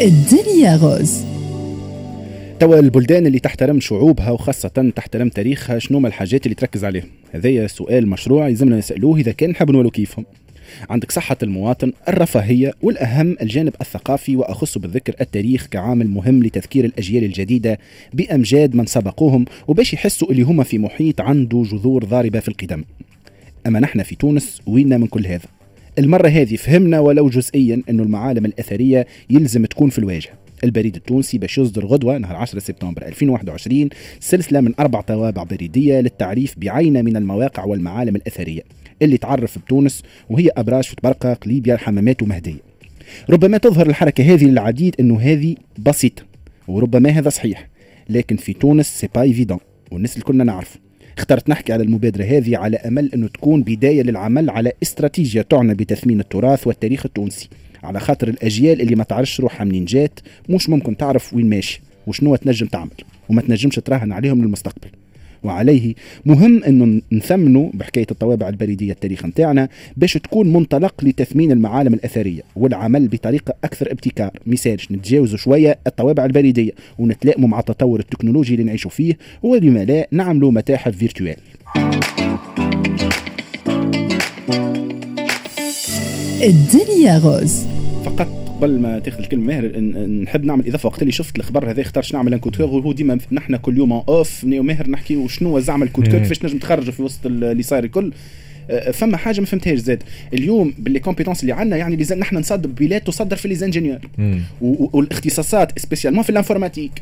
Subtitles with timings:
[0.00, 1.24] الدنيا غوز.
[2.60, 7.66] توا البلدان اللي تحترم شعوبها وخاصة تحترم تاريخها شنو ما الحاجات اللي تركز عليهم؟ هذايا
[7.66, 10.24] سؤال مشروع يلزمنا نسألوه إذا كان نحب نولو كيفهم.
[10.90, 17.78] عندك صحة المواطن الرفاهية والأهم الجانب الثقافي وأخص بالذكر التاريخ كعامل مهم لتذكير الأجيال الجديدة
[18.12, 22.84] بأمجاد من سبقوهم وباش يحسوا اللي هما في محيط عنده جذور ضاربة في القدم.
[23.66, 25.55] أما نحن في تونس وينا من كل هذا؟
[25.98, 30.32] المرة هذه فهمنا ولو جزئيا أنه المعالم الأثرية يلزم تكون في الواجهة.
[30.64, 33.88] البريد التونسي باش يصدر غدوة نهار 10 سبتمبر 2021
[34.20, 38.62] سلسلة من أربع طوابع بريدية للتعريف بعينة من المواقع والمعالم الأثرية
[39.02, 42.60] اللي تعرف بتونس وهي أبراج في طبرقة قليبية الحمامات ومهدية.
[43.30, 46.22] ربما تظهر الحركة هذه للعديد أنه هذه بسيطة
[46.68, 47.68] وربما هذا صحيح
[48.10, 49.58] لكن في تونس c'est pas évident
[49.92, 50.78] والناس اللي كنا نعرف
[51.18, 56.20] اخترت نحكي على المبادرة هذه على أمل أنه تكون بداية للعمل على استراتيجية تعنى بتثمين
[56.20, 57.48] التراث والتاريخ التونسي.
[57.84, 62.36] على خاطر الأجيال اللي ما تعرفش روحها منين جات مش ممكن تعرف وين ماشي وشنو
[62.36, 62.90] تنجم تعمل
[63.28, 64.88] وما تنجمش تراهن عليهم للمستقبل.
[65.44, 65.94] وعليه.
[66.26, 73.08] مهم انه نثمنوا بحكاية الطوابع البريدية التاريخ نتاعنا باش تكون منطلق لتثمين المعالم الأثرية والعمل
[73.08, 74.30] بطريقة أكثر ابتكار.
[74.46, 80.52] مثالش نتجاوزوا شوية الطوابع البريدية ونتلائموا مع التطور التكنولوجي اللي نعيشوا فيه ولما لا نعملوا
[80.52, 81.36] متاحف virtuels.
[86.42, 87.66] الدنيا Rose.
[88.04, 92.14] فقط قبل ما تاخذ الكلمة ماهر نحب نعمل إضافة وقت اللي شفت الخبر هذا اخترت
[92.14, 96.44] نعمل un code وهو ديما نحن كل يوم off ماهر نحكي وشنو زعما الكود كيفاش
[96.44, 98.12] نجم تخرجوا في وسط اللي صاير الكل.
[98.70, 100.02] أه، فما حاجة ما فهمتهاش زاد.
[100.34, 103.98] اليوم ب les compétences اللي عندنا يعني نحن نصدر بلاد تصدر في les ingénieurs
[104.60, 106.92] والاختصاصات spécialement في ال informatique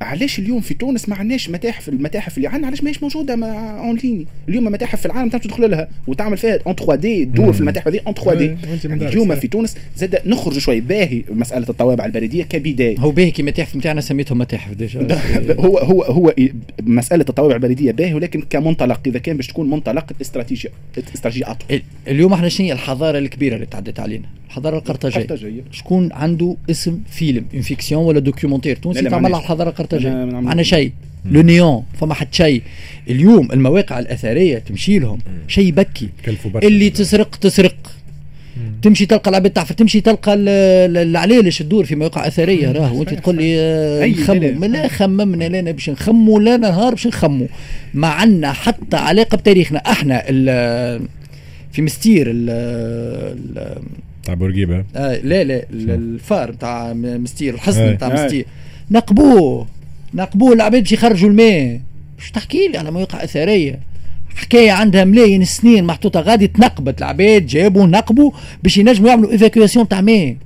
[0.00, 4.26] علاش اليوم في تونس ما عندناش متاحف المتاحف اللي عندنا؟ علاش ماهيش موجودة en ligne
[4.48, 8.14] اليوم متاحف في العالم تدخل لها وتعمل فيها en 3D تدور في المتاحف هذه en
[8.14, 8.56] 3D
[9.08, 12.98] اليوم في تونس زاد نخرج شوي باهي مسألة الطوابع البريديه كبداية.
[12.98, 15.20] هو باهي كي متاحف نتاعنا سميتهم متاحف déjà.
[15.66, 16.34] هو هو هو
[16.82, 20.70] مسألة الطوابع البريديه باهي ولكن كمنطلق إذا كان باش تكون منطلق استراتيجيه
[21.14, 21.82] استراتيجيه أطول.
[22.08, 24.26] اليوم إحنا شنو الحضارة الكبيرة اللي تعدت علينا.
[24.46, 25.26] الحضارة القرطاجيه
[25.70, 30.92] شكون عنده اسم فيلم en fiction ولا documentaire تونسي تعمل على الحضارة القرطاجيه معنا شيء.
[31.30, 32.62] le néant فما حد شيء.
[33.10, 35.18] اليوم المواقع الأثرية تمشي لهم.
[35.48, 36.08] شيء يبكي
[36.62, 37.76] اللي تسرق تسرق.
[38.82, 42.72] تمشي تلقى العباد تعرف تمشي تلقى العلالش تدور في مواقع أثرية.
[42.72, 44.64] راه وانت تقول لي آه، نخمم.
[44.64, 47.46] لا خممنا لنا باش نخموا لا نهار باش نخموا
[47.94, 49.78] ما عندنا حتى علاقة بتاريخنا.
[49.78, 50.22] إحنا
[51.72, 52.24] في مستير
[54.24, 54.84] تاع بورقيبة.
[54.96, 58.46] آه لا لا ال phare تاع مستير الحصن تاع مستير.
[58.90, 59.66] نقبوه.
[60.14, 61.80] نقبوه العباد باش يخرجوا الماء.
[62.18, 63.80] باش تحكي لي على مواقع أثرية.
[64.36, 66.98] حكاية عندها ملايين السنين محطوطة غادي تنقبت.
[66.98, 68.30] العباد جابوا نقبوا
[68.62, 70.36] باش ينجموا يعملوا évacuation تاع ماء.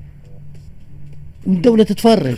[1.47, 2.35] الدولة تتفرج.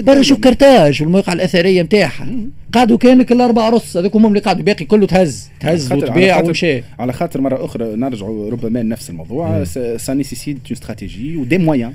[0.00, 2.28] برا شوف كرتاج والمواقع الأثرية نتاعها
[2.72, 3.96] قعدوا كانك الاربع رص.
[3.96, 4.62] هذوك هم اللي قعدوا.
[4.62, 5.48] باقي كله تهز.
[5.60, 6.82] تهز وتبيع ومشى.
[6.98, 9.64] على خاطر مرة أخرى نرجعوا ربما لنفس الموضوع.
[9.96, 11.92] ça nécessite une stratégie و des moyens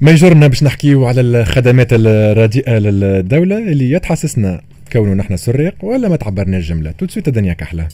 [0.00, 4.60] ما يجرنا باش نحكيو على الخدمات الرديئة للدولة اللي يتحسسنا
[4.92, 6.90] كونه نحن سريق ولا ما تعبرناش جملة.
[6.90, 7.88] تو الدنيا كحله